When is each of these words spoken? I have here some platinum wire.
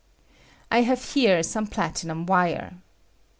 I 0.71 0.81
have 0.81 1.13
here 1.13 1.43
some 1.43 1.67
platinum 1.67 2.25
wire. 2.25 2.73